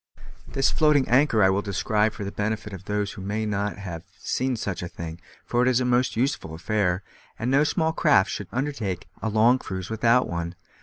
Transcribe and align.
This 0.47 0.71
floating 0.71 1.07
anchor 1.07 1.43
I 1.43 1.51
will 1.51 1.61
describe 1.61 2.13
for 2.13 2.23
the 2.23 2.31
benefit 2.31 2.73
of 2.73 2.85
those 2.85 3.11
who 3.11 3.21
may 3.21 3.45
not 3.45 3.77
have 3.77 4.01
seen 4.17 4.55
such 4.55 4.81
a 4.81 4.87
thing, 4.87 5.21
for 5.45 5.61
it 5.61 5.67
is 5.67 5.79
a 5.79 5.85
most 5.85 6.15
useful 6.15 6.55
affair, 6.55 7.03
and 7.37 7.51
no 7.51 7.63
small 7.63 7.93
craft 7.93 8.31
should 8.31 8.47
undertake 8.51 9.07
a 9.21 9.29
long 9.29 9.59
cruise 9.59 9.91
without 9.91 10.27
one. 10.27 10.55